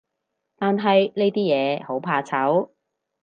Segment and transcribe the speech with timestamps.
[0.57, 2.71] 但係呢啲嘢，好怕醜